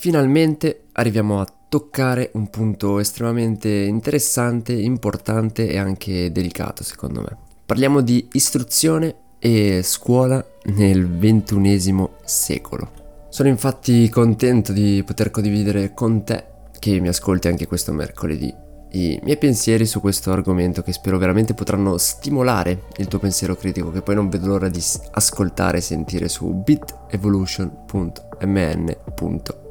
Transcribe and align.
Finalmente 0.00 0.84
arriviamo 0.92 1.40
a 1.40 1.46
toccare 1.68 2.30
un 2.34 2.50
punto 2.50 3.00
estremamente 3.00 3.68
interessante, 3.68 4.72
importante 4.72 5.68
e 5.68 5.76
anche 5.76 6.30
delicato 6.30 6.84
secondo 6.84 7.20
me. 7.20 7.36
Parliamo 7.66 8.00
di 8.00 8.28
istruzione 8.30 9.16
e 9.40 9.80
scuola 9.82 10.46
nel 10.66 11.08
ventunesimo 11.08 12.10
secolo. 12.24 13.26
Sono 13.28 13.48
infatti 13.48 14.08
contento 14.08 14.72
di 14.72 15.02
poter 15.04 15.32
condividere 15.32 15.92
con 15.94 16.22
te, 16.22 16.44
che 16.78 17.00
mi 17.00 17.08
ascolti 17.08 17.48
anche 17.48 17.66
questo 17.66 17.92
mercoledì, 17.92 18.54
i 18.90 19.18
miei 19.24 19.36
pensieri 19.36 19.84
su 19.84 20.00
questo 20.00 20.30
argomento 20.30 20.80
che 20.82 20.92
spero 20.92 21.18
veramente 21.18 21.54
potranno 21.54 21.98
stimolare 21.98 22.84
il 22.98 23.08
tuo 23.08 23.18
pensiero 23.18 23.56
critico 23.56 23.90
che 23.90 24.02
poi 24.02 24.14
non 24.14 24.28
vedo 24.28 24.46
l'ora 24.46 24.68
di 24.68 24.82
ascoltare 25.10 25.78
e 25.78 25.80
sentire 25.80 26.28
su 26.28 26.62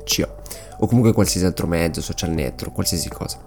bitevolution.mn.co 0.08 0.46
o 0.80 0.88
comunque 0.88 1.14
qualsiasi 1.14 1.46
altro 1.46 1.68
mezzo, 1.68 2.02
social 2.02 2.32
network, 2.32 2.74
qualsiasi 2.74 3.10
cosa. 3.10 3.38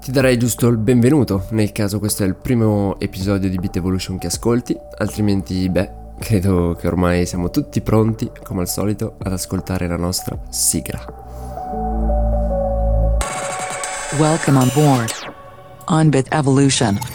Ti 0.00 0.10
darei 0.10 0.36
giusto 0.36 0.66
il 0.68 0.76
benvenuto 0.76 1.46
nel 1.50 1.72
caso 1.72 1.98
questo 1.98 2.24
è 2.24 2.26
il 2.26 2.34
primo 2.34 2.98
episodio 3.00 3.48
di 3.48 3.56
Bit 3.56 3.76
Evolution 3.76 4.18
che 4.18 4.26
ascolti, 4.26 4.76
altrimenti 4.98 5.68
beh, 5.68 5.90
credo 6.18 6.76
che 6.78 6.86
ormai 6.86 7.26
siamo 7.26 7.50
tutti 7.50 7.80
pronti, 7.80 8.30
come 8.42 8.60
al 8.60 8.68
solito, 8.68 9.16
ad 9.22 9.32
ascoltare 9.32 9.86
la 9.86 9.96
nostra 9.96 10.38
sigla. 10.50 11.22
Welcome 14.18 14.58
on 14.58 14.70
board 14.74 15.10
on 15.86 16.10
Bit 16.10 16.32
Evolution. 16.32 17.13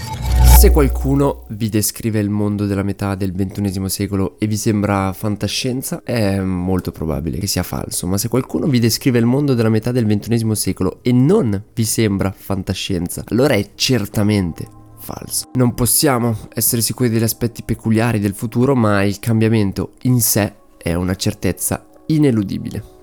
Se 0.59 0.71
qualcuno 0.71 1.45
vi 1.51 1.69
descrive 1.69 2.19
il 2.19 2.29
mondo 2.29 2.65
della 2.65 2.83
metà 2.83 3.15
del 3.15 3.31
XXI 3.31 3.87
secolo 3.87 4.37
e 4.39 4.45
vi 4.45 4.57
sembra 4.57 5.13
fantascienza, 5.13 6.01
è 6.03 6.41
molto 6.41 6.91
probabile 6.91 7.37
che 7.37 7.47
sia 7.47 7.63
falso, 7.63 8.07
ma 8.07 8.17
se 8.17 8.27
qualcuno 8.27 8.67
vi 8.67 8.79
descrive 8.79 9.19
il 9.19 9.25
mondo 9.25 9.53
della 9.53 9.69
metà 9.69 9.93
del 9.93 10.05
XXI 10.05 10.53
secolo 10.55 10.99
e 11.01 11.13
non 11.13 11.63
vi 11.73 11.85
sembra 11.85 12.33
fantascienza, 12.35 13.23
allora 13.27 13.53
è 13.53 13.69
certamente 13.75 14.67
falso. 14.97 15.49
Non 15.53 15.73
possiamo 15.73 16.35
essere 16.53 16.81
sicuri 16.81 17.07
degli 17.07 17.23
aspetti 17.23 17.63
peculiari 17.63 18.19
del 18.19 18.33
futuro, 18.33 18.75
ma 18.75 19.01
il 19.03 19.19
cambiamento 19.19 19.94
in 20.01 20.19
sé 20.19 20.55
è 20.75 20.94
una 20.94 21.16
certezza 21.16 21.88
ineludibile. 22.07 22.98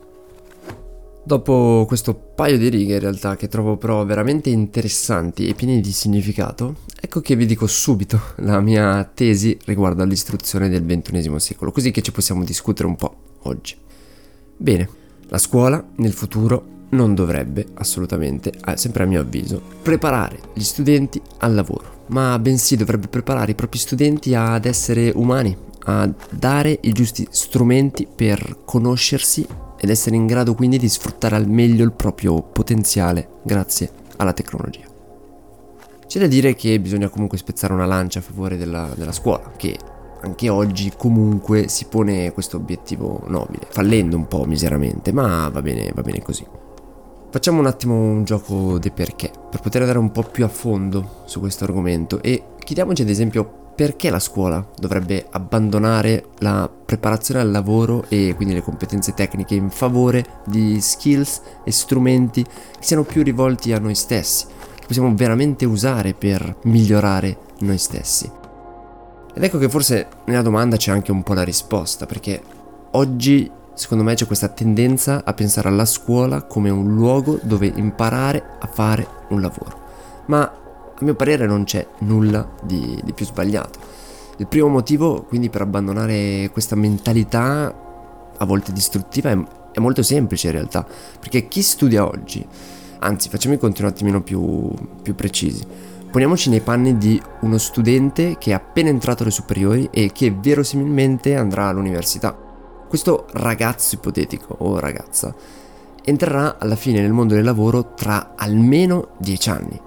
Dopo 1.26 1.86
questo 1.88 2.14
paio 2.14 2.56
di 2.56 2.68
righe 2.68 2.94
in 2.94 3.00
realtà 3.00 3.34
che 3.34 3.48
trovo 3.48 3.76
però 3.76 4.04
veramente 4.04 4.48
interessanti 4.48 5.48
e 5.48 5.54
pieni 5.54 5.80
di 5.80 5.90
significato, 5.90 6.76
ecco 7.00 7.20
che 7.20 7.34
vi 7.34 7.46
dico 7.46 7.66
subito 7.66 8.20
la 8.36 8.60
mia 8.60 9.02
tesi 9.12 9.58
riguardo 9.64 10.04
all'istruzione 10.04 10.68
del 10.68 10.84
XXI 10.84 11.40
secolo, 11.40 11.72
così 11.72 11.90
che 11.90 12.00
ci 12.00 12.12
possiamo 12.12 12.44
discutere 12.44 12.86
un 12.86 12.94
po' 12.94 13.16
oggi. 13.42 13.74
Bene, 14.56 14.88
la 15.26 15.38
scuola 15.38 15.84
nel 15.96 16.12
futuro 16.12 16.84
non 16.90 17.16
dovrebbe 17.16 17.66
assolutamente, 17.74 18.52
sempre 18.74 19.02
a 19.02 19.06
mio 19.06 19.22
avviso, 19.22 19.60
preparare 19.82 20.38
gli 20.54 20.62
studenti 20.62 21.20
al 21.38 21.54
lavoro, 21.54 22.04
ma 22.06 22.38
bensì 22.38 22.76
dovrebbe 22.76 23.08
preparare 23.08 23.50
i 23.50 23.56
propri 23.56 23.80
studenti 23.80 24.32
ad 24.32 24.64
essere 24.64 25.10
umani, 25.12 25.56
a 25.86 26.08
dare 26.30 26.78
i 26.82 26.92
giusti 26.92 27.26
strumenti 27.30 28.06
per 28.06 28.58
conoscersi 28.64 29.44
ed 29.78 29.90
essere 29.90 30.16
in 30.16 30.26
grado 30.26 30.54
quindi 30.54 30.78
di 30.78 30.88
sfruttare 30.88 31.36
al 31.36 31.48
meglio 31.48 31.84
il 31.84 31.92
proprio 31.92 32.42
potenziale 32.42 33.28
grazie 33.42 33.90
alla 34.16 34.32
tecnologia. 34.32 34.84
C'è 36.06 36.20
da 36.20 36.26
dire 36.26 36.54
che 36.54 36.78
bisogna 36.80 37.08
comunque 37.08 37.36
spezzare 37.36 37.72
una 37.72 37.86
lancia 37.86 38.20
a 38.20 38.22
favore 38.22 38.56
della, 38.56 38.90
della 38.94 39.12
scuola, 39.12 39.52
che 39.56 39.76
anche 40.22 40.48
oggi 40.48 40.92
comunque 40.96 41.68
si 41.68 41.86
pone 41.86 42.32
questo 42.32 42.56
obiettivo 42.56 43.24
nobile, 43.26 43.66
fallendo 43.68 44.16
un 44.16 44.26
po' 44.28 44.44
miseramente, 44.44 45.12
ma 45.12 45.48
va 45.48 45.62
bene, 45.62 45.90
va 45.94 46.02
bene 46.02 46.22
così. 46.22 46.46
Facciamo 47.28 47.58
un 47.58 47.66
attimo 47.66 47.94
un 47.94 48.24
gioco 48.24 48.78
dei 48.78 48.92
perché, 48.92 49.30
per 49.50 49.60
poter 49.60 49.82
andare 49.82 49.98
un 49.98 50.10
po' 50.10 50.22
più 50.22 50.44
a 50.44 50.48
fondo 50.48 51.22
su 51.26 51.40
questo 51.40 51.64
argomento 51.64 52.22
e 52.22 52.42
chiediamoci 52.58 53.02
ad 53.02 53.08
esempio 53.08 53.65
perché 53.76 54.08
la 54.08 54.18
scuola 54.18 54.66
dovrebbe 54.78 55.26
abbandonare 55.30 56.28
la 56.38 56.68
preparazione 56.68 57.40
al 57.40 57.50
lavoro 57.50 58.06
e 58.08 58.32
quindi 58.34 58.54
le 58.54 58.62
competenze 58.62 59.12
tecniche 59.12 59.54
in 59.54 59.68
favore 59.68 60.24
di 60.46 60.80
skills 60.80 61.42
e 61.62 61.70
strumenti 61.70 62.42
che 62.42 62.50
siano 62.80 63.04
più 63.04 63.22
rivolti 63.22 63.74
a 63.74 63.78
noi 63.78 63.94
stessi, 63.94 64.46
che 64.74 64.86
possiamo 64.86 65.14
veramente 65.14 65.66
usare 65.66 66.14
per 66.14 66.56
migliorare 66.62 67.36
noi 67.60 67.76
stessi? 67.76 68.30
Ed 69.34 69.42
ecco 69.42 69.58
che 69.58 69.68
forse 69.68 70.08
nella 70.24 70.40
domanda 70.40 70.78
c'è 70.78 70.90
anche 70.90 71.12
un 71.12 71.22
po' 71.22 71.34
la 71.34 71.44
risposta, 71.44 72.06
perché 72.06 72.40
oggi 72.92 73.50
secondo 73.74 74.02
me 74.02 74.14
c'è 74.14 74.26
questa 74.26 74.48
tendenza 74.48 75.22
a 75.22 75.34
pensare 75.34 75.68
alla 75.68 75.84
scuola 75.84 76.44
come 76.44 76.70
un 76.70 76.94
luogo 76.94 77.38
dove 77.42 77.70
imparare 77.74 78.42
a 78.58 78.66
fare 78.66 79.06
un 79.28 79.42
lavoro. 79.42 79.84
Ma 80.28 80.50
a 80.98 81.04
mio 81.04 81.14
parere 81.14 81.46
non 81.46 81.64
c'è 81.64 81.86
nulla 82.00 82.48
di, 82.62 82.98
di 83.04 83.12
più 83.12 83.26
sbagliato. 83.26 83.78
Il 84.38 84.46
primo 84.46 84.68
motivo 84.68 85.24
quindi 85.24 85.50
per 85.50 85.60
abbandonare 85.60 86.48
questa 86.52 86.74
mentalità 86.74 87.74
a 88.38 88.44
volte 88.44 88.72
distruttiva 88.72 89.30
è, 89.30 89.38
è 89.72 89.78
molto 89.80 90.02
semplice 90.02 90.46
in 90.46 90.54
realtà, 90.54 90.86
perché 91.20 91.48
chi 91.48 91.62
studia 91.62 92.06
oggi, 92.06 92.46
anzi 93.00 93.28
facciamo 93.28 93.54
i 93.54 93.58
conti 93.58 93.82
un 93.82 93.88
attimino 93.88 94.22
più, 94.22 94.70
più 95.02 95.14
precisi, 95.14 95.62
poniamoci 96.10 96.48
nei 96.48 96.60
panni 96.60 96.96
di 96.96 97.20
uno 97.40 97.58
studente 97.58 98.36
che 98.38 98.50
è 98.50 98.54
appena 98.54 98.88
entrato 98.88 99.22
alle 99.22 99.32
superiori 99.32 99.88
e 99.90 100.12
che 100.12 100.30
verosimilmente 100.30 101.36
andrà 101.36 101.68
all'università. 101.68 102.34
Questo 102.88 103.26
ragazzo 103.32 103.96
ipotetico 103.96 104.54
o 104.58 104.78
ragazza 104.78 105.34
entrerà 106.04 106.56
alla 106.58 106.76
fine 106.76 107.00
nel 107.00 107.12
mondo 107.12 107.34
del 107.34 107.44
lavoro 107.44 107.94
tra 107.94 108.34
almeno 108.36 109.08
10 109.18 109.50
anni 109.50 109.80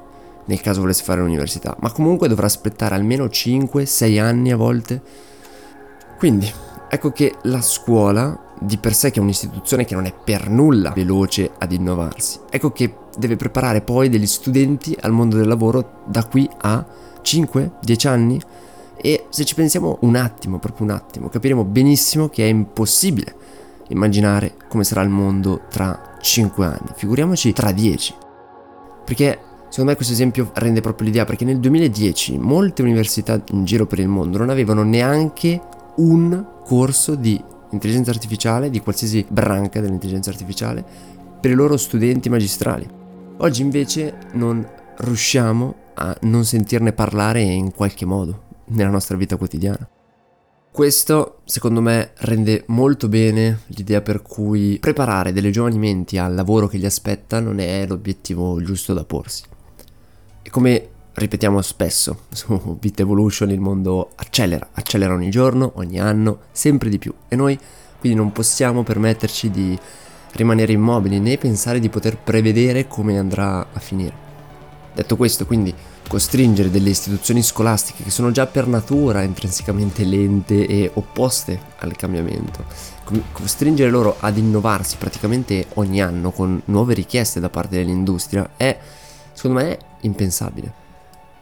nel 0.50 0.62
caso 0.62 0.82
volesse 0.82 1.04
fare 1.04 1.22
l'università, 1.22 1.78
ma 1.80 1.92
comunque 1.92 2.28
dovrà 2.28 2.48
aspettare 2.48 2.96
almeno 2.96 3.26
5-6 3.26 4.20
anni 4.20 4.52
a 4.52 4.56
volte. 4.56 5.00
Quindi, 6.18 6.52
ecco 6.90 7.12
che 7.12 7.36
la 7.44 7.62
scuola, 7.62 8.48
di 8.60 8.78
per 8.78 8.96
sé 8.96 9.12
che 9.12 9.20
è 9.20 9.22
un'istituzione 9.22 9.86
che 9.86 9.94
non 9.94 10.06
è 10.06 10.14
per 10.14 10.50
nulla 10.50 10.90
veloce 10.90 11.52
ad 11.56 11.72
innovarsi, 11.72 12.40
ecco 12.50 12.72
che 12.72 12.96
deve 13.16 13.36
preparare 13.36 13.82
poi 13.82 14.10
degli 14.10 14.26
studenti 14.26 14.98
al 15.00 15.12
mondo 15.12 15.38
del 15.38 15.48
lavoro 15.48 16.02
da 16.08 16.26
qui 16.26 16.50
a 16.62 16.84
5-10 17.22 18.08
anni 18.08 18.42
e 18.98 19.28
se 19.30 19.46
ci 19.46 19.54
pensiamo 19.54 20.00
un 20.02 20.16
attimo, 20.16 20.58
proprio 20.58 20.88
un 20.88 20.94
attimo, 20.94 21.30
capiremo 21.30 21.64
benissimo 21.64 22.28
che 22.28 22.44
è 22.44 22.48
impossibile 22.50 23.36
immaginare 23.90 24.56
come 24.68 24.84
sarà 24.84 25.02
il 25.02 25.10
mondo 25.10 25.62
tra 25.70 26.18
5 26.20 26.66
anni, 26.66 26.90
figuriamoci 26.96 27.54
tra 27.54 27.72
10. 27.72 28.16
Perché 29.06 29.49
Secondo 29.70 29.92
me 29.92 29.96
questo 29.96 30.14
esempio 30.14 30.50
rende 30.56 30.82
proprio 30.82 31.08
l'idea 31.08 31.26
perché 31.26 31.46
nel 31.46 31.60
2010 31.60 32.40
molte 32.40 32.82
università 32.82 33.40
in 33.52 33.66
giro 33.66 33.86
per 33.86 34.00
il 34.00 34.08
mondo 34.08 34.40
non 34.40 34.50
avevano 34.50 34.82
neanche 34.82 35.62
un 35.98 36.44
corso 36.66 37.14
di 37.14 37.40
intelligenza 37.72 38.10
artificiale, 38.10 38.72
di 38.72 38.80
qualsiasi 38.80 39.24
branca 39.30 39.80
dell'intelligenza 39.80 40.32
artificiale, 40.32 40.84
per 41.40 41.52
i 41.52 41.54
loro 41.54 41.78
studenti 41.78 42.30
magistrali. 42.30 42.88
Oggi 43.38 43.62
invece 43.62 44.18
non 44.34 44.68
riusciamo 44.98 45.76
a 45.94 46.18
non 46.22 46.46
sentirne 46.46 46.92
parlare 46.92 47.42
in 47.42 47.72
qualche 47.72 48.06
modo 48.06 48.44
nella 48.70 48.90
nostra 48.90 49.18
vita 49.18 49.38
quotidiana. 49.38 49.88
Questo, 50.72 51.42
secondo 51.46 51.80
me, 51.82 52.12
rende 52.18 52.64
molto 52.68 53.08
bene 53.08 53.62
l'idea 53.68 54.02
per 54.02 54.24
cui 54.24 54.78
preparare 54.80 55.32
delle 55.32 55.52
giovani 55.52 55.78
menti 55.78 56.18
al 56.18 56.34
lavoro 56.34 56.68
che 56.68 56.78
li 56.78 56.86
aspetta 56.86 57.40
non 57.40 57.60
è 57.60 57.86
l'obiettivo 57.86 58.60
giusto 58.62 58.94
da 58.94 59.04
porsi. 59.04 59.44
E 60.50 60.52
come 60.52 60.90
ripetiamo 61.14 61.62
spesso 61.62 62.22
su 62.34 62.76
Bit 62.80 63.02
Evolution, 63.02 63.52
il 63.52 63.60
mondo 63.60 64.10
accelera, 64.16 64.70
accelera 64.72 65.14
ogni 65.14 65.30
giorno, 65.30 65.74
ogni 65.76 66.00
anno, 66.00 66.40
sempre 66.52 66.90
di 66.90 66.98
più. 66.98 67.14
E 67.28 67.36
noi 67.36 67.58
quindi 68.00 68.18
non 68.18 68.32
possiamo 68.32 68.82
permetterci 68.82 69.52
di 69.52 69.78
rimanere 70.32 70.72
immobili 70.72 71.20
né 71.20 71.38
pensare 71.38 71.80
di 71.80 71.90
poter 71.90 72.18
prevedere 72.18 72.88
come 72.88 73.20
andrà 73.20 73.68
a 73.72 73.80
finire. 73.80 74.28
Detto 74.96 75.16
questo, 75.18 75.46
quindi 75.46 75.72
costringere 76.08 76.72
delle 76.72 76.90
istituzioni 76.90 77.44
scolastiche 77.44 78.06
che 78.06 78.10
sono 78.10 78.32
già 78.32 78.48
per 78.48 78.66
natura 78.66 79.22
intrinsecamente 79.22 80.04
lente 80.04 80.66
e 80.66 80.90
opposte 80.96 81.62
al 81.78 81.96
cambiamento, 81.96 82.66
costringere 83.34 83.92
loro 83.92 84.16
ad 84.20 84.36
innovarsi 84.36 84.96
praticamente 84.98 85.68
ogni 85.76 86.02
anno 86.02 86.32
con 86.32 86.60
nuove 86.66 86.96
richieste 86.96 87.40
da 87.40 87.52
parte 87.52 87.76
dell'industria 87.78 88.50
è, 88.58 88.76
secondo 89.34 89.60
me, 89.60 89.89
impensabile. 90.02 90.88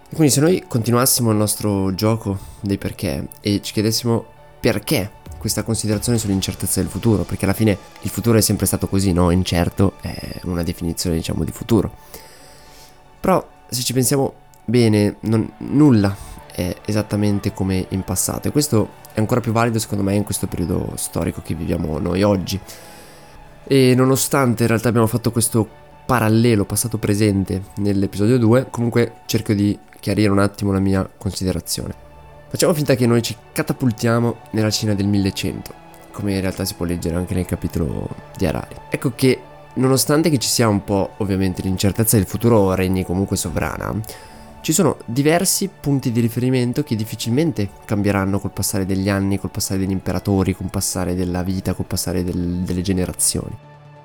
E 0.09 0.15
quindi 0.15 0.33
se 0.33 0.39
noi 0.39 0.63
continuassimo 0.67 1.31
il 1.31 1.37
nostro 1.37 1.93
gioco 1.93 2.37
dei 2.61 2.77
perché 2.77 3.27
e 3.41 3.61
ci 3.61 3.73
chiedessimo 3.73 4.25
perché 4.59 5.11
questa 5.37 5.63
considerazione 5.63 6.17
sull'incertezza 6.17 6.79
del 6.81 6.89
futuro, 6.89 7.23
perché 7.23 7.45
alla 7.45 7.53
fine 7.53 7.77
il 8.01 8.09
futuro 8.09 8.37
è 8.37 8.41
sempre 8.41 8.65
stato 8.65 8.87
così, 8.87 9.11
no? 9.11 9.29
Incerto 9.31 9.93
è 10.01 10.39
una 10.43 10.63
definizione, 10.63 11.17
diciamo, 11.17 11.43
di 11.43 11.51
futuro. 11.51 11.91
Però 13.19 13.45
se 13.67 13.81
ci 13.81 13.93
pensiamo 13.93 14.33
bene, 14.65 15.17
non, 15.21 15.51
nulla 15.59 16.15
è 16.51 16.75
esattamente 16.85 17.53
come 17.53 17.85
in 17.89 18.03
passato 18.03 18.47
e 18.47 18.51
questo 18.51 18.89
è 19.13 19.19
ancora 19.19 19.41
più 19.41 19.51
valido 19.51 19.77
secondo 19.77 20.03
me 20.03 20.15
in 20.15 20.23
questo 20.23 20.47
periodo 20.47 20.93
storico 20.95 21.41
che 21.41 21.53
viviamo 21.53 21.99
noi 21.99 22.23
oggi. 22.23 22.59
E 23.63 23.93
nonostante 23.95 24.63
in 24.63 24.69
realtà 24.69 24.89
abbiamo 24.89 25.07
fatto 25.07 25.31
questo 25.31 25.85
parallelo 26.07 26.63
passato-presente 26.63 27.63
nell'episodio 27.75 28.39
2, 28.39 28.67
comunque 28.71 29.15
cerco 29.25 29.51
di 29.51 29.77
chiarire 29.99 30.29
un 30.29 30.39
attimo 30.39 30.71
la 30.71 30.79
mia 30.79 31.07
considerazione. 31.17 31.93
Facciamo 32.47 32.73
finta 32.73 32.95
che 32.95 33.05
noi 33.05 33.21
ci 33.21 33.35
catapultiamo 33.51 34.37
nella 34.51 34.69
Cina 34.69 34.95
del 34.95 35.05
1100, 35.05 35.73
come 36.13 36.35
in 36.35 36.39
realtà 36.39 36.63
si 36.63 36.75
può 36.75 36.85
leggere 36.85 37.17
anche 37.17 37.33
nel 37.33 37.45
capitolo 37.45 38.07
di 38.37 38.45
Harari. 38.45 38.75
Ecco 38.89 39.11
che 39.15 39.37
nonostante 39.73 40.29
che 40.29 40.37
ci 40.37 40.47
sia 40.47 40.69
un 40.69 40.85
po' 40.85 41.11
ovviamente 41.17 41.61
l'incertezza 41.61 42.15
del 42.15 42.25
futuro 42.25 42.73
regni 42.73 43.03
comunque 43.03 43.35
sovrana, 43.35 43.93
ci 44.61 44.71
sono 44.71 44.95
diversi 45.03 45.69
punti 45.69 46.13
di 46.13 46.21
riferimento 46.21 46.83
che 46.83 46.95
difficilmente 46.95 47.69
cambieranno 47.83 48.39
col 48.39 48.51
passare 48.51 48.85
degli 48.85 49.09
anni, 49.09 49.39
col 49.39 49.51
passare 49.51 49.81
degli 49.81 49.91
imperatori, 49.91 50.55
col 50.55 50.69
passare 50.69 51.15
della 51.15 51.43
vita, 51.43 51.73
col 51.73 51.85
passare 51.85 52.23
del, 52.23 52.61
delle 52.63 52.81
generazioni. 52.81 53.55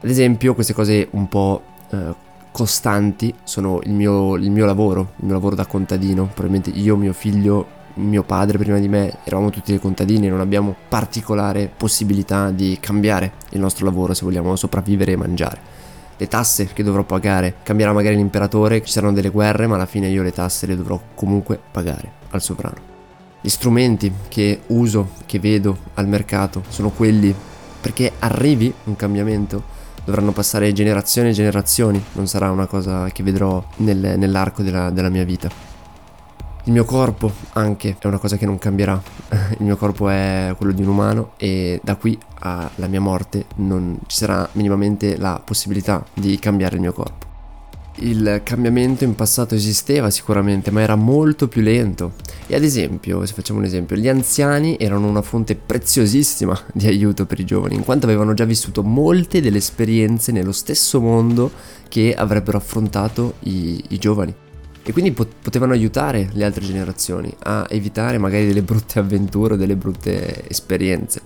Ad 0.02 0.10
esempio, 0.10 0.54
queste 0.54 0.72
cose 0.72 1.06
un 1.12 1.28
po' 1.28 1.62
eh, 1.92 2.14
costanti 2.50 3.34
sono 3.44 3.80
il 3.84 3.92
mio, 3.92 4.36
il 4.36 4.50
mio 4.50 4.66
lavoro, 4.66 5.12
il 5.16 5.24
mio 5.26 5.34
lavoro 5.34 5.54
da 5.54 5.66
contadino. 5.66 6.24
Probabilmente 6.24 6.70
io, 6.70 6.96
mio 6.96 7.12
figlio, 7.12 7.66
mio 7.94 8.22
padre 8.22 8.58
prima 8.58 8.78
di 8.78 8.88
me 8.88 9.18
eravamo 9.24 9.50
tutti 9.50 9.70
dei 9.70 9.80
contadini, 9.80 10.28
non 10.28 10.40
abbiamo 10.40 10.74
particolare 10.88 11.70
possibilità 11.74 12.50
di 12.50 12.78
cambiare 12.80 13.32
il 13.50 13.60
nostro 13.60 13.84
lavoro 13.84 14.14
se 14.14 14.24
vogliamo 14.24 14.56
sopravvivere 14.56 15.12
e 15.12 15.16
mangiare 15.16 15.60
le 16.16 16.28
tasse 16.28 16.66
che 16.72 16.82
dovrò 16.82 17.02
pagare. 17.02 17.56
Cambierà 17.64 17.92
magari 17.92 18.14
l'imperatore, 18.14 18.84
ci 18.84 18.92
saranno 18.92 19.12
delle 19.12 19.30
guerre, 19.30 19.66
ma 19.66 19.74
alla 19.74 19.86
fine 19.86 20.08
io 20.08 20.22
le 20.22 20.32
tasse 20.32 20.66
le 20.66 20.76
dovrò 20.76 21.00
comunque 21.14 21.58
pagare 21.70 22.12
al 22.30 22.40
sovrano. 22.40 22.90
Gli 23.40 23.48
strumenti 23.48 24.12
che 24.28 24.60
uso, 24.68 25.10
che 25.26 25.40
vedo 25.40 25.76
al 25.94 26.06
mercato, 26.06 26.62
sono 26.68 26.90
quelli 26.90 27.34
perché 27.80 28.12
arrivi 28.20 28.72
un 28.84 28.94
cambiamento. 28.94 29.80
Dovranno 30.04 30.32
passare 30.32 30.72
generazioni 30.72 31.28
e 31.28 31.32
generazioni, 31.32 32.02
non 32.12 32.26
sarà 32.26 32.50
una 32.50 32.66
cosa 32.66 33.08
che 33.10 33.22
vedrò 33.22 33.62
nel, 33.76 34.18
nell'arco 34.18 34.62
della, 34.62 34.90
della 34.90 35.08
mia 35.08 35.24
vita. 35.24 35.48
Il 36.64 36.72
mio 36.72 36.84
corpo 36.84 37.32
anche 37.54 37.96
è 37.98 38.06
una 38.06 38.18
cosa 38.18 38.36
che 38.36 38.46
non 38.46 38.58
cambierà. 38.58 39.00
Il 39.58 39.64
mio 39.64 39.76
corpo 39.76 40.08
è 40.08 40.54
quello 40.56 40.72
di 40.72 40.82
un 40.82 40.88
umano 40.88 41.32
e 41.36 41.80
da 41.82 41.96
qui 41.96 42.18
alla 42.38 42.86
mia 42.86 43.00
morte 43.00 43.46
non 43.56 43.98
ci 44.06 44.16
sarà 44.16 44.48
minimamente 44.52 45.16
la 45.16 45.40
possibilità 45.44 46.04
di 46.14 46.38
cambiare 46.38 46.76
il 46.76 46.80
mio 46.80 46.92
corpo. 46.92 47.31
Il 47.96 48.40
cambiamento 48.42 49.04
in 49.04 49.14
passato 49.14 49.54
esisteva 49.54 50.10
sicuramente, 50.10 50.70
ma 50.70 50.80
era 50.80 50.96
molto 50.96 51.46
più 51.46 51.60
lento. 51.60 52.14
E 52.46 52.56
ad 52.56 52.62
esempio, 52.62 53.24
se 53.26 53.34
facciamo 53.34 53.58
un 53.58 53.66
esempio, 53.66 53.96
gli 53.96 54.08
anziani 54.08 54.76
erano 54.78 55.06
una 55.06 55.22
fonte 55.22 55.54
preziosissima 55.54 56.58
di 56.72 56.86
aiuto 56.86 57.26
per 57.26 57.38
i 57.38 57.44
giovani, 57.44 57.74
in 57.74 57.84
quanto 57.84 58.06
avevano 58.06 58.34
già 58.34 58.44
vissuto 58.44 58.82
molte 58.82 59.40
delle 59.40 59.58
esperienze 59.58 60.32
nello 60.32 60.52
stesso 60.52 61.00
mondo 61.00 61.50
che 61.88 62.14
avrebbero 62.14 62.56
affrontato 62.56 63.34
i, 63.40 63.84
i 63.88 63.98
giovani 63.98 64.34
e 64.84 64.92
quindi 64.92 65.12
pot- 65.12 65.34
potevano 65.40 65.72
aiutare 65.72 66.28
le 66.32 66.44
altre 66.44 66.64
generazioni 66.64 67.32
a 67.44 67.66
evitare 67.68 68.18
magari 68.18 68.46
delle 68.46 68.62
brutte 68.62 68.98
avventure 68.98 69.54
o 69.54 69.56
delle 69.56 69.76
brutte 69.76 70.48
esperienze. 70.48 71.20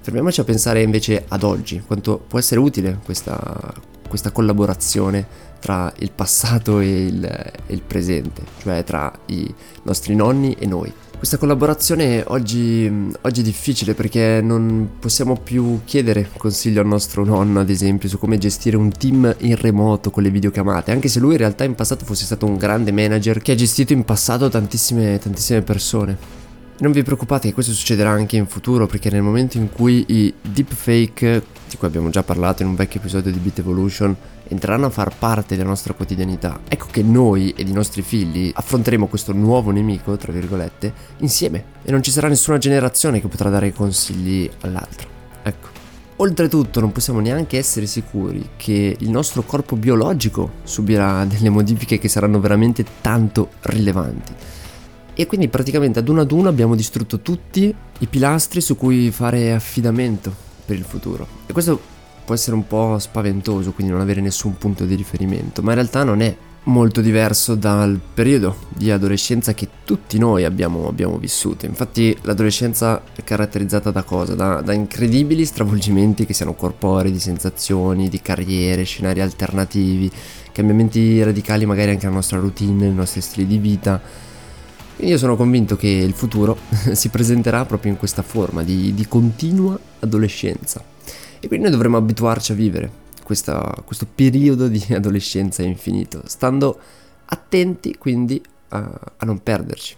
Fermiamoci 0.00 0.40
a 0.40 0.44
pensare 0.44 0.80
invece 0.80 1.24
ad 1.28 1.42
oggi, 1.42 1.82
quanto 1.86 2.18
può 2.26 2.38
essere 2.38 2.60
utile 2.60 2.98
questa, 3.04 3.74
questa 4.08 4.30
collaborazione 4.32 5.26
tra 5.60 5.92
il 5.98 6.10
passato 6.12 6.80
e 6.80 7.06
il, 7.06 7.24
e 7.24 7.74
il 7.74 7.82
presente, 7.82 8.42
cioè 8.58 8.82
tra 8.84 9.12
i 9.26 9.52
nostri 9.82 10.14
nonni 10.14 10.54
e 10.58 10.66
noi. 10.66 10.92
Questa 11.18 11.36
collaborazione 11.36 12.22
oggi, 12.28 12.88
oggi, 13.22 13.40
è 13.40 13.42
difficile 13.42 13.94
perché 13.94 14.40
non 14.40 14.90
possiamo 15.00 15.36
più 15.36 15.80
chiedere 15.84 16.30
consiglio 16.36 16.80
al 16.80 16.86
nostro 16.86 17.24
nonno, 17.24 17.58
ad 17.58 17.70
esempio, 17.70 18.08
su 18.08 18.18
come 18.18 18.38
gestire 18.38 18.76
un 18.76 18.92
team 18.92 19.34
in 19.38 19.56
remoto 19.56 20.10
con 20.10 20.22
le 20.22 20.30
videochiamate, 20.30 20.92
anche 20.92 21.08
se 21.08 21.18
lui 21.18 21.32
in 21.32 21.38
realtà 21.38 21.64
in 21.64 21.74
passato 21.74 22.04
fosse 22.04 22.24
stato 22.24 22.46
un 22.46 22.56
grande 22.56 22.92
manager 22.92 23.42
che 23.42 23.50
ha 23.50 23.56
gestito 23.56 23.92
in 23.92 24.04
passato 24.04 24.48
tantissime, 24.48 25.18
tantissime 25.18 25.62
persone. 25.62 26.37
Non 26.80 26.92
vi 26.92 27.02
preoccupate 27.02 27.48
che 27.48 27.54
questo 27.54 27.72
succederà 27.72 28.10
anche 28.10 28.36
in 28.36 28.46
futuro 28.46 28.86
perché 28.86 29.10
nel 29.10 29.20
momento 29.20 29.56
in 29.56 29.68
cui 29.68 30.04
i 30.06 30.32
deepfake, 30.40 31.42
di 31.68 31.76
cui 31.76 31.88
abbiamo 31.88 32.08
già 32.08 32.22
parlato 32.22 32.62
in 32.62 32.68
un 32.68 32.76
vecchio 32.76 33.00
episodio 33.00 33.32
di 33.32 33.38
Beat 33.40 33.58
Evolution, 33.58 34.16
entreranno 34.46 34.86
a 34.86 34.90
far 34.90 35.12
parte 35.18 35.56
della 35.56 35.68
nostra 35.68 35.92
quotidianità, 35.92 36.60
ecco 36.68 36.86
che 36.88 37.02
noi 37.02 37.52
ed 37.56 37.68
i 37.68 37.72
nostri 37.72 38.02
figli 38.02 38.52
affronteremo 38.54 39.08
questo 39.08 39.32
nuovo 39.32 39.72
nemico, 39.72 40.16
tra 40.16 40.30
virgolette, 40.30 40.92
insieme 41.18 41.64
e 41.82 41.90
non 41.90 42.00
ci 42.00 42.12
sarà 42.12 42.28
nessuna 42.28 42.58
generazione 42.58 43.20
che 43.20 43.26
potrà 43.26 43.50
dare 43.50 43.72
consigli 43.72 44.48
all'altra. 44.60 45.08
Ecco. 45.42 45.66
Oltretutto 46.20 46.78
non 46.78 46.92
possiamo 46.92 47.18
neanche 47.18 47.58
essere 47.58 47.86
sicuri 47.86 48.50
che 48.56 48.96
il 48.96 49.10
nostro 49.10 49.42
corpo 49.42 49.74
biologico 49.74 50.52
subirà 50.62 51.24
delle 51.24 51.50
modifiche 51.50 51.98
che 51.98 52.08
saranno 52.08 52.38
veramente 52.38 52.84
tanto 53.00 53.50
rilevanti. 53.62 54.32
E 55.20 55.26
quindi 55.26 55.48
praticamente 55.48 55.98
ad 55.98 56.08
uno 56.08 56.20
ad 56.20 56.30
uno 56.30 56.48
abbiamo 56.48 56.76
distrutto 56.76 57.18
tutti 57.18 57.74
i 57.98 58.06
pilastri 58.06 58.60
su 58.60 58.76
cui 58.76 59.10
fare 59.10 59.52
affidamento 59.52 60.32
per 60.64 60.76
il 60.76 60.84
futuro. 60.84 61.26
E 61.44 61.52
questo 61.52 61.80
può 62.24 62.36
essere 62.36 62.54
un 62.54 62.68
po' 62.68 63.00
spaventoso, 63.00 63.72
quindi 63.72 63.92
non 63.92 64.00
avere 64.00 64.20
nessun 64.20 64.56
punto 64.56 64.84
di 64.84 64.94
riferimento, 64.94 65.60
ma 65.60 65.70
in 65.70 65.74
realtà 65.74 66.04
non 66.04 66.20
è 66.20 66.36
molto 66.68 67.00
diverso 67.00 67.56
dal 67.56 67.98
periodo 68.14 68.58
di 68.68 68.92
adolescenza 68.92 69.54
che 69.54 69.66
tutti 69.84 70.18
noi 70.18 70.44
abbiamo, 70.44 70.86
abbiamo 70.86 71.18
vissuto. 71.18 71.66
Infatti 71.66 72.16
l'adolescenza 72.22 73.02
è 73.12 73.24
caratterizzata 73.24 73.90
da 73.90 74.04
cosa? 74.04 74.36
Da, 74.36 74.60
da, 74.60 74.72
incredibili 74.72 75.44
stravolgimenti 75.44 76.26
che 76.26 76.32
siano 76.32 76.54
corporei, 76.54 77.10
di 77.10 77.18
sensazioni, 77.18 78.08
di 78.08 78.20
carriere, 78.20 78.84
scenari 78.84 79.20
alternativi, 79.20 80.08
cambiamenti 80.52 81.20
radicali 81.24 81.66
magari 81.66 81.90
anche 81.90 82.06
alla 82.06 82.14
nostra 82.14 82.38
routine, 82.38 82.86
ai 82.86 82.94
nostri 82.94 83.20
stili 83.20 83.48
di 83.48 83.58
vita. 83.58 84.26
Quindi 84.98 85.14
io 85.14 85.20
sono 85.20 85.36
convinto 85.36 85.76
che 85.76 85.86
il 85.86 86.12
futuro 86.12 86.58
si 86.90 87.08
presenterà 87.08 87.64
proprio 87.64 87.92
in 87.92 87.98
questa 87.98 88.22
forma 88.22 88.64
di, 88.64 88.92
di 88.94 89.06
continua 89.06 89.78
adolescenza. 90.00 90.82
E 91.38 91.46
quindi 91.46 91.66
noi 91.66 91.70
dovremmo 91.70 91.98
abituarci 91.98 92.50
a 92.50 92.56
vivere 92.56 92.90
questa, 93.22 93.80
questo 93.84 94.08
periodo 94.12 94.66
di 94.66 94.84
adolescenza 94.92 95.62
infinito, 95.62 96.22
stando 96.26 96.80
attenti 97.26 97.96
quindi 97.96 98.42
a, 98.70 99.00
a 99.18 99.24
non 99.24 99.40
perderci. 99.40 99.94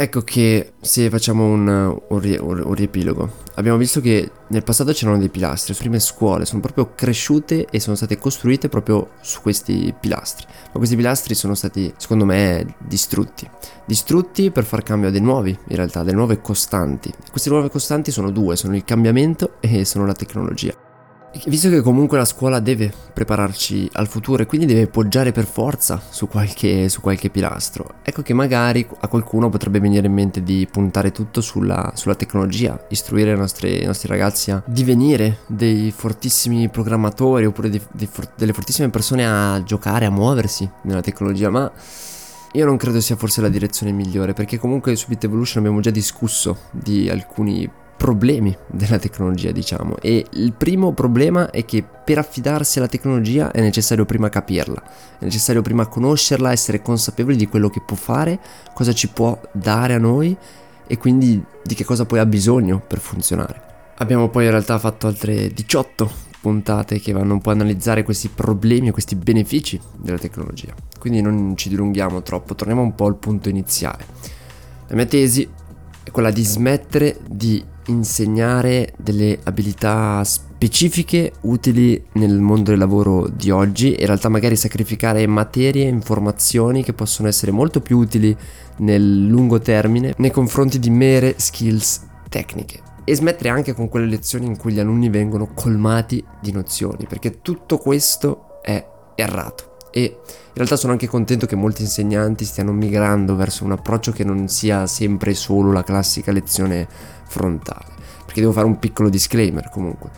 Ecco 0.00 0.22
che 0.22 0.74
se 0.80 1.10
facciamo 1.10 1.44
un, 1.44 1.66
un, 1.66 2.36
un, 2.40 2.72
riepilogo, 2.72 3.32
abbiamo 3.56 3.76
visto 3.76 4.00
che 4.00 4.30
nel 4.46 4.62
passato 4.62 4.92
c'erano 4.92 5.18
dei 5.18 5.28
pilastri, 5.28 5.72
le 5.72 5.78
prime 5.80 5.98
scuole 5.98 6.44
sono 6.44 6.60
proprio 6.60 6.92
cresciute 6.94 7.66
e 7.68 7.80
sono 7.80 7.96
state 7.96 8.16
costruite 8.16 8.68
proprio 8.68 9.08
su 9.22 9.40
questi 9.40 9.92
pilastri, 9.98 10.46
ma 10.46 10.78
questi 10.78 10.94
pilastri 10.94 11.34
sono 11.34 11.56
stati 11.56 11.92
secondo 11.96 12.24
me 12.24 12.76
distrutti, 12.78 13.50
distrutti 13.86 14.52
per 14.52 14.62
far 14.62 14.84
cambio 14.84 15.08
a 15.08 15.10
dei 15.10 15.20
nuovi, 15.20 15.50
in 15.50 15.74
realtà, 15.74 16.04
delle 16.04 16.16
nuove 16.16 16.40
costanti. 16.40 17.12
Queste 17.28 17.50
nuove 17.50 17.68
costanti 17.68 18.12
sono 18.12 18.30
due, 18.30 18.54
sono 18.54 18.76
il 18.76 18.84
cambiamento 18.84 19.54
e 19.58 19.84
sono 19.84 20.06
la 20.06 20.14
tecnologia. 20.14 20.87
Visto 21.46 21.68
che 21.68 21.80
comunque 21.80 22.18
la 22.18 22.24
scuola 22.24 22.60
deve 22.60 22.92
prepararci 23.12 23.88
al 23.92 24.08
futuro 24.08 24.42
e 24.42 24.46
quindi 24.46 24.66
deve 24.66 24.86
poggiare 24.86 25.32
per 25.32 25.46
forza 25.46 26.00
su 26.08 26.28
qualche, 26.28 26.88
su 26.88 27.00
qualche 27.00 27.30
pilastro, 27.30 27.94
ecco 28.02 28.22
che 28.22 28.34
magari 28.34 28.86
a 29.00 29.08
qualcuno 29.08 29.48
potrebbe 29.48 29.80
venire 29.80 30.06
in 30.06 30.12
mente 30.12 30.42
di 30.42 30.66
puntare 30.70 31.12
tutto 31.12 31.40
sulla, 31.40 31.92
sulla 31.94 32.14
tecnologia, 32.14 32.86
istruire 32.88 33.32
i 33.32 33.36
nostri, 33.36 33.82
i 33.82 33.86
nostri, 33.86 34.08
ragazzi 34.08 34.50
a 34.50 34.62
divenire 34.66 35.38
dei 35.46 35.92
fortissimi 35.94 36.68
programmatori 36.68 37.46
oppure 37.46 37.70
dei, 37.70 37.80
dei, 37.92 38.08
delle 38.36 38.52
fortissime 38.52 38.90
persone 38.90 39.26
a 39.26 39.62
giocare, 39.62 40.06
a 40.06 40.10
muoversi 40.10 40.68
nella 40.82 41.00
tecnologia, 41.00 41.50
ma 41.50 41.70
io 42.52 42.64
non 42.64 42.76
credo 42.78 43.00
sia 43.00 43.16
forse 43.16 43.42
la 43.42 43.50
direzione 43.50 43.92
migliore 43.92 44.32
perché 44.32 44.58
comunque 44.58 44.96
su 44.96 45.06
Bit 45.08 45.24
Evolution 45.24 45.62
abbiamo 45.62 45.80
già 45.80 45.90
discusso 45.90 46.56
di 46.70 47.10
alcuni 47.10 47.68
problemi 47.98 48.56
della 48.68 48.98
tecnologia, 48.98 49.50
diciamo. 49.50 49.96
E 50.00 50.24
il 50.34 50.54
primo 50.54 50.92
problema 50.92 51.50
è 51.50 51.64
che 51.64 51.82
per 51.82 52.18
affidarsi 52.18 52.78
alla 52.78 52.86
tecnologia 52.86 53.50
è 53.50 53.60
necessario 53.60 54.06
prima 54.06 54.30
capirla, 54.30 54.82
è 55.18 55.24
necessario 55.24 55.60
prima 55.60 55.86
conoscerla, 55.86 56.52
essere 56.52 56.80
consapevoli 56.80 57.36
di 57.36 57.48
quello 57.48 57.68
che 57.68 57.82
può 57.84 57.96
fare, 57.96 58.38
cosa 58.72 58.94
ci 58.94 59.08
può 59.08 59.38
dare 59.52 59.94
a 59.94 59.98
noi 59.98 60.34
e 60.86 60.96
quindi 60.96 61.44
di 61.62 61.74
che 61.74 61.84
cosa 61.84 62.06
poi 62.06 62.20
ha 62.20 62.26
bisogno 62.26 62.80
per 62.80 63.00
funzionare. 63.00 63.60
Abbiamo 63.96 64.28
poi 64.28 64.44
in 64.44 64.50
realtà 64.50 64.78
fatto 64.78 65.08
altre 65.08 65.48
18 65.48 66.26
puntate 66.40 67.00
che 67.00 67.12
vanno 67.12 67.32
un 67.32 67.40
po' 67.40 67.50
a 67.50 67.54
analizzare 67.54 68.04
questi 68.04 68.28
problemi 68.28 68.88
e 68.88 68.92
questi 68.92 69.16
benefici 69.16 69.78
della 69.96 70.18
tecnologia. 70.18 70.72
Quindi 71.00 71.20
non 71.20 71.56
ci 71.56 71.68
dilunghiamo 71.68 72.22
troppo, 72.22 72.54
torniamo 72.54 72.80
un 72.80 72.94
po' 72.94 73.06
al 73.06 73.16
punto 73.16 73.48
iniziale. 73.48 74.06
La 74.86 74.94
mia 74.94 75.06
tesi 75.06 75.46
è 76.04 76.10
quella 76.12 76.30
di 76.30 76.44
smettere 76.44 77.18
di 77.28 77.62
insegnare 77.88 78.92
delle 78.96 79.38
abilità 79.44 80.22
specifiche 80.24 81.32
utili 81.42 82.02
nel 82.12 82.38
mondo 82.38 82.70
del 82.70 82.78
lavoro 82.78 83.28
di 83.28 83.50
oggi 83.50 83.92
e 83.92 84.00
in 84.00 84.06
realtà 84.06 84.28
magari 84.28 84.56
sacrificare 84.56 85.26
materie 85.26 85.84
e 85.84 85.88
informazioni 85.88 86.82
che 86.82 86.92
possono 86.92 87.28
essere 87.28 87.52
molto 87.52 87.80
più 87.80 87.98
utili 87.98 88.36
nel 88.78 89.26
lungo 89.26 89.58
termine 89.58 90.14
nei 90.18 90.30
confronti 90.30 90.78
di 90.78 90.90
mere 90.90 91.34
skills 91.36 92.06
tecniche. 92.28 92.82
e 93.04 93.14
smettere 93.14 93.48
anche 93.48 93.72
con 93.72 93.88
quelle 93.88 94.04
lezioni 94.04 94.44
in 94.44 94.58
cui 94.58 94.74
gli 94.74 94.80
alunni 94.80 95.08
vengono 95.08 95.48
colmati 95.54 96.22
di 96.42 96.52
nozioni, 96.52 97.06
perché 97.08 97.40
tutto 97.40 97.78
questo 97.78 98.60
è 98.60 98.84
errato. 99.14 99.67
E 99.90 100.02
in 100.02 100.54
realtà 100.54 100.76
sono 100.76 100.92
anche 100.92 101.06
contento 101.06 101.46
che 101.46 101.56
molti 101.56 101.82
insegnanti 101.82 102.44
stiano 102.44 102.72
migrando 102.72 103.36
verso 103.36 103.64
un 103.64 103.72
approccio 103.72 104.12
che 104.12 104.24
non 104.24 104.48
sia 104.48 104.86
sempre 104.86 105.34
solo 105.34 105.72
la 105.72 105.82
classica 105.82 106.32
lezione 106.32 106.86
frontale. 107.26 107.96
Perché 108.24 108.40
devo 108.40 108.52
fare 108.52 108.66
un 108.66 108.78
piccolo 108.78 109.08
disclaimer 109.08 109.70
comunque. 109.70 110.10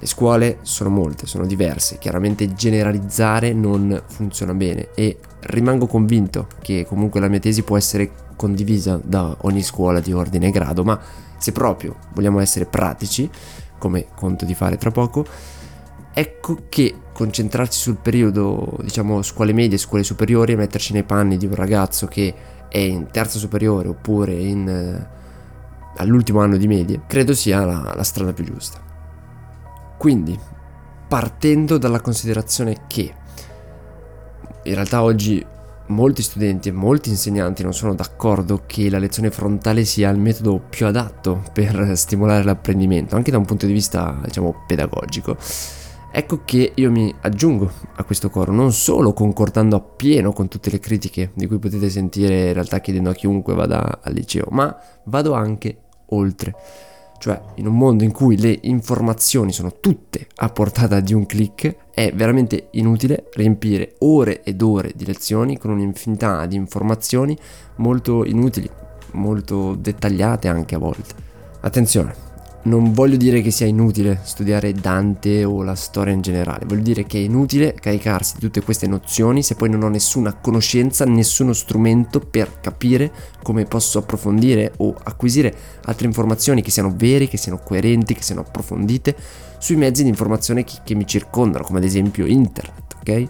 Le 0.00 0.06
scuole 0.06 0.58
sono 0.62 0.90
molte, 0.90 1.26
sono 1.26 1.44
diverse, 1.44 1.98
chiaramente 1.98 2.54
generalizzare 2.54 3.52
non 3.52 4.00
funziona 4.06 4.54
bene 4.54 4.90
e 4.94 5.18
rimango 5.40 5.88
convinto 5.88 6.46
che 6.60 6.86
comunque 6.86 7.18
la 7.18 7.26
mia 7.26 7.40
tesi 7.40 7.64
può 7.64 7.76
essere 7.76 8.12
condivisa 8.36 9.00
da 9.02 9.36
ogni 9.40 9.64
scuola 9.64 9.98
di 9.98 10.12
ordine 10.12 10.46
e 10.46 10.50
grado, 10.52 10.84
ma 10.84 11.00
se 11.36 11.50
proprio 11.50 11.96
vogliamo 12.14 12.38
essere 12.38 12.66
pratici, 12.66 13.28
come 13.78 14.06
conto 14.14 14.44
di 14.44 14.54
fare 14.54 14.76
tra 14.76 14.92
poco, 14.92 15.26
ecco 16.12 16.58
che 16.68 16.94
concentrarsi 17.18 17.80
sul 17.80 17.96
periodo, 17.96 18.78
diciamo, 18.80 19.22
scuole 19.22 19.52
medie, 19.52 19.76
scuole 19.76 20.04
superiori 20.04 20.52
e 20.52 20.56
metterci 20.56 20.92
nei 20.92 21.02
panni 21.02 21.36
di 21.36 21.46
un 21.46 21.54
ragazzo 21.56 22.06
che 22.06 22.32
è 22.68 22.78
in 22.78 23.08
terza 23.10 23.40
superiore 23.40 23.88
oppure 23.88 24.34
in, 24.34 24.68
eh, 24.68 25.08
all'ultimo 25.96 26.38
anno 26.38 26.56
di 26.56 26.68
medie, 26.68 27.00
credo 27.08 27.34
sia 27.34 27.64
la, 27.64 27.92
la 27.96 28.04
strada 28.04 28.32
più 28.32 28.44
giusta. 28.44 28.78
Quindi, 29.98 30.38
partendo 31.08 31.76
dalla 31.76 32.00
considerazione 32.00 32.82
che 32.86 33.12
in 34.62 34.74
realtà 34.74 35.02
oggi 35.02 35.44
molti 35.86 36.22
studenti 36.22 36.68
e 36.68 36.72
molti 36.72 37.08
insegnanti 37.08 37.64
non 37.64 37.74
sono 37.74 37.96
d'accordo 37.96 38.62
che 38.64 38.88
la 38.90 38.98
lezione 38.98 39.32
frontale 39.32 39.84
sia 39.84 40.08
il 40.10 40.20
metodo 40.20 40.60
più 40.70 40.86
adatto 40.86 41.42
per 41.52 41.96
stimolare 41.96 42.44
l'apprendimento, 42.44 43.16
anche 43.16 43.32
da 43.32 43.38
un 43.38 43.44
punto 43.44 43.66
di 43.66 43.72
vista, 43.72 44.20
diciamo, 44.22 44.62
pedagogico. 44.68 45.36
Ecco 46.10 46.40
che 46.44 46.72
io 46.74 46.90
mi 46.90 47.14
aggiungo 47.20 47.70
a 47.96 48.04
questo 48.04 48.30
coro, 48.30 48.50
non 48.50 48.72
solo 48.72 49.12
concordando 49.12 49.76
appieno 49.76 50.32
con 50.32 50.48
tutte 50.48 50.70
le 50.70 50.80
critiche 50.80 51.32
di 51.34 51.46
cui 51.46 51.58
potete 51.58 51.90
sentire 51.90 52.48
in 52.48 52.52
realtà 52.54 52.80
chiedendo 52.80 53.10
a 53.10 53.14
chiunque 53.14 53.54
vada 53.54 54.00
al 54.02 54.14
liceo, 54.14 54.46
ma 54.50 54.74
vado 55.04 55.34
anche 55.34 55.76
oltre. 56.06 56.54
Cioè, 57.18 57.40
in 57.56 57.66
un 57.66 57.76
mondo 57.76 58.04
in 58.04 58.12
cui 58.12 58.38
le 58.38 58.56
informazioni 58.62 59.52
sono 59.52 59.74
tutte 59.80 60.28
a 60.36 60.48
portata 60.50 61.00
di 61.00 61.12
un 61.14 61.26
clic, 61.26 61.76
è 61.92 62.12
veramente 62.14 62.68
inutile 62.72 63.28
riempire 63.34 63.96
ore 63.98 64.42
ed 64.44 64.62
ore 64.62 64.92
di 64.94 65.04
lezioni 65.04 65.58
con 65.58 65.72
un'infinità 65.72 66.46
di 66.46 66.54
informazioni 66.54 67.36
molto 67.76 68.24
inutili, 68.24 68.70
molto 69.12 69.74
dettagliate 69.74 70.48
anche 70.48 70.76
a 70.76 70.78
volte. 70.78 71.14
Attenzione, 71.60 72.27
non 72.62 72.92
voglio 72.92 73.16
dire 73.16 73.40
che 73.40 73.50
sia 73.50 73.66
inutile 73.66 74.20
studiare 74.22 74.72
Dante 74.72 75.44
o 75.44 75.62
la 75.62 75.74
storia 75.74 76.12
in 76.12 76.20
generale, 76.20 76.66
voglio 76.66 76.82
dire 76.82 77.04
che 77.04 77.18
è 77.18 77.22
inutile 77.22 77.72
caricarsi 77.74 78.34
di 78.34 78.40
tutte 78.40 78.62
queste 78.62 78.86
nozioni 78.86 79.42
se 79.42 79.54
poi 79.54 79.70
non 79.70 79.82
ho 79.82 79.88
nessuna 79.88 80.34
conoscenza, 80.34 81.04
nessuno 81.04 81.52
strumento 81.52 82.20
per 82.20 82.60
capire 82.60 83.10
come 83.42 83.64
posso 83.64 83.98
approfondire 84.00 84.72
o 84.78 84.94
acquisire 85.04 85.54
altre 85.84 86.06
informazioni 86.06 86.60
che 86.60 86.70
siano 86.70 86.92
vere, 86.94 87.28
che 87.28 87.36
siano 87.36 87.58
coerenti, 87.58 88.14
che 88.14 88.22
siano 88.22 88.42
approfondite 88.42 89.16
sui 89.58 89.76
mezzi 89.76 90.02
di 90.02 90.08
informazione 90.08 90.64
che, 90.64 90.78
che 90.84 90.94
mi 90.94 91.06
circondano, 91.06 91.64
come 91.64 91.78
ad 91.78 91.84
esempio 91.84 92.26
internet, 92.26 92.96
ok? 93.00 93.28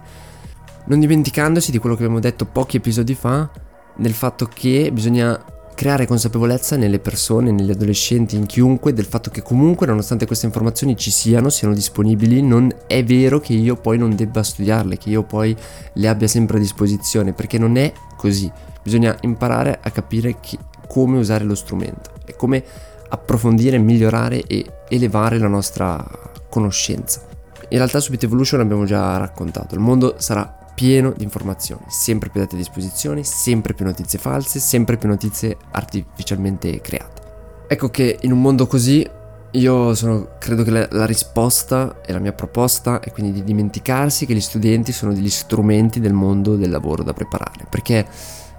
Non 0.86 1.00
dimenticandosi 1.00 1.70
di 1.70 1.78
quello 1.78 1.94
che 1.94 2.02
abbiamo 2.02 2.20
detto 2.20 2.46
pochi 2.46 2.78
episodi 2.78 3.14
fa, 3.14 3.48
del 3.96 4.12
fatto 4.12 4.48
che 4.52 4.90
bisogna 4.92 5.38
creare 5.78 6.08
consapevolezza 6.08 6.76
nelle 6.76 6.98
persone, 6.98 7.52
negli 7.52 7.70
adolescenti, 7.70 8.34
in 8.34 8.46
chiunque 8.46 8.92
del 8.92 9.04
fatto 9.04 9.30
che 9.30 9.42
comunque 9.42 9.86
nonostante 9.86 10.26
queste 10.26 10.46
informazioni 10.46 10.96
ci 10.96 11.12
siano, 11.12 11.50
siano 11.50 11.72
disponibili, 11.72 12.42
non 12.42 12.68
è 12.88 13.04
vero 13.04 13.38
che 13.38 13.52
io 13.52 13.76
poi 13.76 13.96
non 13.96 14.16
debba 14.16 14.42
studiarle, 14.42 14.98
che 14.98 15.08
io 15.08 15.22
poi 15.22 15.56
le 15.92 16.08
abbia 16.08 16.26
sempre 16.26 16.56
a 16.56 16.60
disposizione, 16.60 17.32
perché 17.32 17.58
non 17.58 17.76
è 17.76 17.92
così. 18.16 18.50
Bisogna 18.82 19.16
imparare 19.20 19.78
a 19.80 19.92
capire 19.92 20.40
chi, 20.40 20.58
come 20.88 21.18
usare 21.18 21.44
lo 21.44 21.54
strumento 21.54 22.10
e 22.24 22.34
come 22.34 22.64
approfondire, 23.10 23.78
migliorare 23.78 24.42
e 24.48 24.66
elevare 24.88 25.38
la 25.38 25.46
nostra 25.46 26.04
conoscenza. 26.48 27.24
In 27.68 27.78
realtà 27.78 28.00
su 28.00 28.10
Bit 28.10 28.24
Evolution 28.24 28.58
abbiamo 28.58 28.84
già 28.84 29.16
raccontato, 29.16 29.76
il 29.76 29.80
mondo 29.80 30.16
sarà 30.18 30.57
pieno 30.78 31.12
di 31.16 31.24
informazioni, 31.24 31.82
sempre 31.88 32.28
più 32.28 32.40
date 32.40 32.54
a 32.54 32.58
disposizione, 32.58 33.24
sempre 33.24 33.74
più 33.74 33.84
notizie 33.84 34.16
false, 34.16 34.60
sempre 34.60 34.96
più 34.96 35.08
notizie 35.08 35.56
artificialmente 35.72 36.80
create. 36.80 37.66
Ecco 37.66 37.88
che 37.88 38.16
in 38.20 38.30
un 38.30 38.40
mondo 38.40 38.68
così 38.68 39.04
io 39.50 39.94
sono, 39.96 40.36
credo 40.38 40.62
che 40.62 40.70
la, 40.70 40.86
la, 40.92 41.04
risposta 41.04 42.00
e 42.06 42.12
la 42.12 42.20
mia 42.20 42.32
proposta 42.32 43.00
è 43.00 43.10
quindi 43.10 43.32
di 43.32 43.42
dimenticarsi 43.42 44.24
che 44.24 44.34
gli 44.34 44.40
studenti 44.40 44.92
sono 44.92 45.12
degli 45.12 45.28
strumenti 45.28 45.98
del 45.98 46.12
mondo 46.12 46.54
del 46.54 46.70
lavoro 46.70 47.02
da 47.02 47.12
preparare, 47.12 47.66
perché 47.68 48.06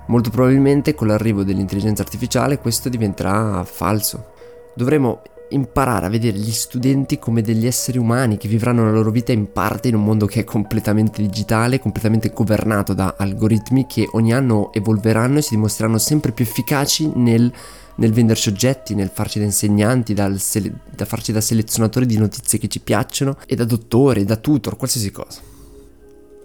molto 0.08 0.30
probabilmente 0.30 0.96
con 0.96 1.08
l'arrivo 1.08 1.44
dell'intelligenza 1.44 2.02
artificiale 2.02 2.60
questo 2.60 2.90
diventerà 2.90 3.64
falso. 3.64 4.32
Dovremo 4.76 5.22
imparare 5.50 6.06
a 6.06 6.10
vedere 6.10 6.38
gli 6.38 6.52
studenti 6.52 7.20
come 7.20 7.42
degli 7.42 7.66
esseri 7.66 7.98
umani 7.98 8.38
che 8.38 8.48
vivranno 8.48 8.84
la 8.84 8.92
loro 8.92 9.12
vita 9.12 9.32
in 9.32 9.52
parte 9.52 9.88
in 9.88 9.96
un 9.96 10.04
mondo 10.04 10.26
che 10.26 10.42
è 10.42 10.44
completamente 10.44 11.22
digitale, 11.22 11.80
completamente 11.80 12.30
governato 12.30 12.94
da 12.94 13.16
algoritmi 13.18 13.86
che 13.88 14.08
ogni 14.12 14.34
anno 14.34 14.72
evolveranno 14.74 15.40
e 15.40 15.42
si 15.42 15.56
dimostreranno 15.56 15.98
sempre 15.98 16.32
più 16.32 16.46
efficaci 16.46 17.12
nel, 17.16 17.52
nel 17.96 18.14
venderci 18.14 18.50
oggetti, 18.50 18.96
nel 18.96 19.12
farci 19.14 19.40
da 19.40 19.46
insegnanti, 19.46 20.16
sele- 20.38 20.74
da 20.96 21.06
farci 21.06 21.32
da 21.32 21.42
selezionatori 21.42 22.06
di 22.06 22.18
notizie 22.18 22.60
che 22.60 22.68
ci 22.68 22.80
piacciono 22.80 23.38
e 23.46 23.56
da 23.56 23.66
dottori, 23.66 24.26
da 24.26 24.36
tutor, 24.36 24.78
qualsiasi 24.78 25.12
cosa. 25.12 25.42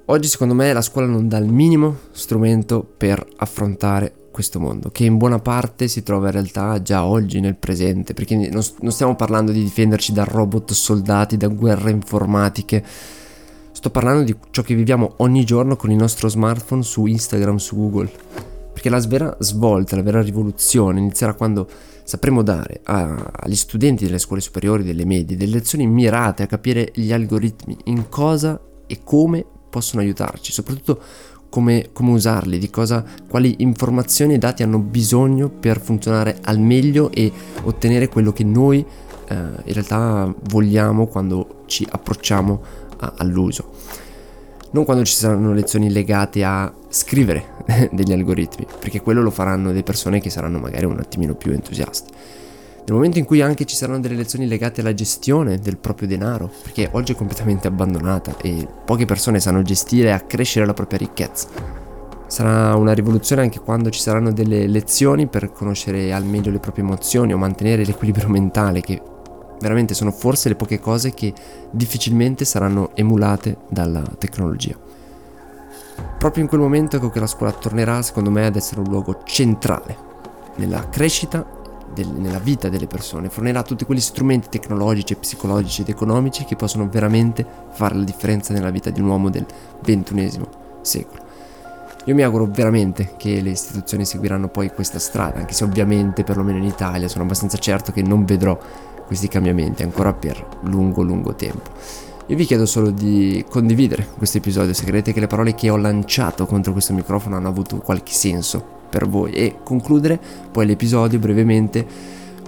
Oggi 0.06 0.28
secondo 0.28 0.54
me 0.54 0.72
la 0.72 0.82
scuola 0.82 1.06
non 1.06 1.28
dà 1.28 1.38
il 1.38 1.50
minimo 1.50 1.96
strumento 2.12 2.86
per 2.96 3.26
affrontare 3.36 4.23
questo 4.34 4.58
mondo, 4.58 4.90
che 4.90 5.04
in 5.04 5.16
buona 5.16 5.38
parte 5.38 5.86
si 5.86 6.02
trova 6.02 6.26
in 6.26 6.32
realtà 6.32 6.82
già 6.82 7.04
oggi 7.04 7.38
nel 7.38 7.54
presente, 7.54 8.14
perché 8.14 8.34
non, 8.34 8.64
non 8.80 8.90
stiamo 8.90 9.14
parlando 9.14 9.52
di 9.52 9.62
difenderci 9.62 10.12
da 10.12 10.24
robot 10.24 10.72
soldati, 10.72 11.36
da 11.36 11.46
guerre 11.46 11.92
informatiche, 11.92 12.84
sto 13.70 13.90
parlando 13.90 14.24
di 14.24 14.36
ciò 14.50 14.62
che 14.62 14.74
viviamo 14.74 15.14
ogni 15.18 15.44
giorno 15.44 15.76
con 15.76 15.92
il 15.92 15.96
nostro 15.96 16.28
smartphone 16.28 16.82
su 16.82 17.06
Instagram, 17.06 17.58
su 17.58 17.76
Google, 17.76 18.10
perché 18.72 18.90
la 18.90 18.98
vera 18.98 19.36
svolta, 19.38 19.94
la 19.94 20.02
vera 20.02 20.20
rivoluzione 20.20 20.98
inizierà 20.98 21.34
quando 21.34 21.68
sapremo 22.02 22.42
dare 22.42 22.80
a, 22.82 23.30
agli 23.36 23.54
studenti 23.54 24.04
delle 24.04 24.18
scuole 24.18 24.42
superiori, 24.42 24.82
delle 24.82 25.04
medie, 25.04 25.36
delle 25.36 25.52
lezioni 25.52 25.86
mirate 25.86 26.42
a 26.42 26.46
capire 26.46 26.90
gli 26.92 27.12
algoritmi, 27.12 27.76
in 27.84 28.08
cosa 28.08 28.60
e 28.88 28.98
come 29.04 29.46
possono 29.70 30.02
aiutarci, 30.02 30.50
soprattutto 30.50 31.00
come, 31.54 31.90
come 31.92 32.10
usarli, 32.10 32.58
di 32.58 32.68
cosa, 32.68 33.04
quali 33.28 33.54
informazioni 33.58 34.34
e 34.34 34.38
dati 34.38 34.64
hanno 34.64 34.80
bisogno 34.80 35.48
per 35.48 35.80
funzionare 35.80 36.38
al 36.42 36.58
meglio 36.58 37.12
e 37.12 37.30
ottenere 37.62 38.08
quello 38.08 38.32
che 38.32 38.42
noi 38.42 38.84
eh, 39.28 39.34
in 39.34 39.72
realtà 39.72 40.34
vogliamo 40.48 41.06
quando 41.06 41.62
ci 41.66 41.86
approcciamo 41.88 42.62
a, 42.96 43.12
all'uso. 43.18 43.70
Non 44.72 44.82
quando 44.84 45.04
ci 45.04 45.14
saranno 45.14 45.52
lezioni 45.52 45.92
legate 45.92 46.42
a 46.42 46.74
scrivere 46.88 47.44
degli 47.92 48.12
algoritmi, 48.12 48.66
perché 48.80 49.00
quello 49.00 49.22
lo 49.22 49.30
faranno 49.30 49.70
le 49.70 49.84
persone 49.84 50.18
che 50.18 50.30
saranno 50.30 50.58
magari 50.58 50.86
un 50.86 50.98
attimino 50.98 51.36
più 51.36 51.52
entusiaste 51.52 52.42
nel 52.86 52.96
momento 52.96 53.18
in 53.18 53.24
cui 53.24 53.40
anche 53.40 53.64
ci 53.64 53.76
saranno 53.76 54.00
delle 54.00 54.14
lezioni 54.14 54.46
legate 54.46 54.82
alla 54.82 54.92
gestione 54.92 55.58
del 55.58 55.78
proprio 55.78 56.06
denaro, 56.06 56.50
perché 56.62 56.90
oggi 56.92 57.12
è 57.12 57.16
completamente 57.16 57.66
abbandonata 57.66 58.36
e 58.42 58.68
poche 58.84 59.06
persone 59.06 59.40
sanno 59.40 59.62
gestire 59.62 60.08
e 60.08 60.12
accrescere 60.12 60.66
la 60.66 60.74
propria 60.74 60.98
ricchezza. 60.98 61.48
Sarà 62.26 62.76
una 62.76 62.92
rivoluzione 62.92 63.40
anche 63.40 63.60
quando 63.60 63.88
ci 63.88 64.00
saranno 64.00 64.32
delle 64.32 64.66
lezioni 64.66 65.26
per 65.26 65.50
conoscere 65.50 66.12
al 66.12 66.24
meglio 66.24 66.50
le 66.50 66.58
proprie 66.58 66.84
emozioni 66.84 67.32
o 67.32 67.38
mantenere 67.38 67.86
l'equilibrio 67.86 68.28
mentale, 68.28 68.82
che 68.82 69.00
veramente 69.60 69.94
sono 69.94 70.10
forse 70.10 70.50
le 70.50 70.54
poche 70.54 70.78
cose 70.78 71.14
che 71.14 71.32
difficilmente 71.70 72.44
saranno 72.44 72.90
emulate 72.94 73.56
dalla 73.70 74.02
tecnologia. 74.18 74.76
Proprio 76.18 76.42
in 76.42 76.50
quel 76.50 76.60
momento 76.60 76.96
ecco 76.96 77.08
che 77.08 77.20
la 77.20 77.26
scuola 77.26 77.52
tornerà, 77.52 78.02
secondo 78.02 78.30
me, 78.30 78.44
ad 78.44 78.56
essere 78.56 78.80
un 78.80 78.88
luogo 78.88 79.22
centrale 79.24 79.96
nella 80.56 80.88
crescita 80.90 81.53
del, 81.92 82.08
nella 82.08 82.38
vita 82.38 82.68
delle 82.68 82.86
persone, 82.86 83.28
fornirà 83.28 83.62
tutti 83.62 83.84
quegli 83.84 84.00
strumenti 84.00 84.48
tecnologici, 84.48 85.14
psicologici 85.16 85.82
ed 85.82 85.88
economici 85.88 86.44
che 86.44 86.56
possono 86.56 86.88
veramente 86.88 87.46
fare 87.72 87.94
la 87.94 88.04
differenza 88.04 88.52
nella 88.52 88.70
vita 88.70 88.90
di 88.90 89.00
un 89.00 89.08
uomo 89.08 89.30
del 89.30 89.46
XXI 89.82 90.40
secolo. 90.80 91.22
Io 92.06 92.14
mi 92.14 92.22
auguro 92.22 92.46
veramente 92.46 93.14
che 93.16 93.40
le 93.40 93.50
istituzioni 93.50 94.04
seguiranno 94.04 94.48
poi 94.48 94.70
questa 94.70 94.98
strada, 94.98 95.38
anche 95.38 95.54
se 95.54 95.64
ovviamente, 95.64 96.22
perlomeno 96.22 96.58
in 96.58 96.64
Italia, 96.64 97.08
sono 97.08 97.24
abbastanza 97.24 97.56
certo 97.56 97.92
che 97.92 98.02
non 98.02 98.24
vedrò 98.24 98.58
questi 99.06 99.28
cambiamenti 99.28 99.82
ancora 99.82 100.12
per 100.12 100.58
lungo, 100.62 101.02
lungo 101.02 101.34
tempo. 101.34 101.70
Io 102.26 102.36
vi 102.36 102.44
chiedo 102.44 102.66
solo 102.66 102.90
di 102.90 103.44
condividere 103.48 104.06
questo 104.16 104.38
episodio 104.38 104.72
se 104.72 104.84
credete 104.84 105.12
che 105.12 105.20
le 105.20 105.26
parole 105.26 105.54
che 105.54 105.68
ho 105.68 105.76
lanciato 105.76 106.46
contro 106.46 106.72
questo 106.72 106.94
microfono 106.94 107.36
hanno 107.36 107.48
avuto 107.48 107.76
qualche 107.78 108.12
senso 108.12 108.73
per 108.94 109.08
voi 109.08 109.32
e 109.32 109.56
concludere 109.64 110.20
poi 110.52 110.66
l'episodio 110.66 111.18
brevemente 111.18 111.84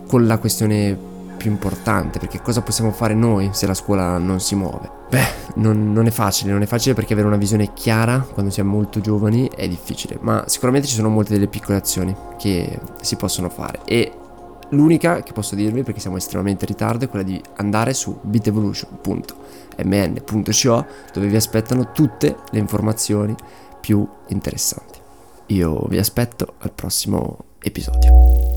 con 0.07 0.29
la 0.29 0.39
questione 0.39 0.97
più 1.37 1.51
importante, 1.51 2.21
perché 2.21 2.41
cosa 2.41 2.63
possiamo 2.63 2.93
fare 2.93 3.15
noi 3.15 3.51
se 3.53 3.67
la 3.67 3.75
scuola 3.75 4.17
non 4.19 4.39
si 4.39 4.55
muove? 4.55 4.89
Beh, 5.11 5.27
non, 5.57 5.93
non, 5.93 6.07
è 6.07 6.11
facile, 6.11 6.53
non 6.53 6.63
è 6.63 6.67
facile 6.67 6.95
perché 6.95 7.15
avere 7.15 7.27
una 7.27 7.37
visione 7.37 7.73
chiara 7.73 8.25
quando 8.33 8.53
siamo 8.53 8.71
molto 8.71 9.01
giovani 9.01 9.51
è 9.55 9.67
difficile, 9.67 10.19
ma 10.21 10.45
sicuramente 10.47 10.87
ci 10.87 10.95
sono 10.95 11.09
molte 11.09 11.33
delle 11.33 11.49
piccole 11.49 11.79
azioni 11.79 12.15
che 12.39 12.79
si 13.01 13.17
possono 13.17 13.49
fare 13.49 13.81
e 13.85 14.13
l'unica 14.71 15.23
che 15.23 15.33
posso 15.33 15.57
dirvi 15.57 15.83
perché 15.83 15.99
siamo 15.99 16.17
estremamente 16.17 16.65
in 16.65 16.71
ritardo 16.71 17.05
è 17.05 17.09
quella 17.09 17.25
di 17.25 17.43
andare 17.57 17.93
su 17.93 18.17
bitevolution.mn.co 18.23 20.87
dove 21.13 21.27
vi 21.27 21.37
aspettano 21.37 21.91
tutte 21.91 22.37
le 22.51 22.59
informazioni 22.61 23.35
più 23.81 24.07
interessanti. 24.29 24.96
Io 25.49 25.87
vi 25.89 25.99
aspetto 25.99 26.55
al 26.59 26.73
prossimo 26.73 27.39
episodio. 27.61 28.56